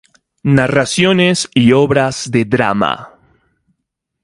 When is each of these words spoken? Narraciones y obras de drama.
Narraciones 0.57 1.47
y 1.53 1.73
obras 1.73 2.31
de 2.31 2.43
drama. 2.45 3.13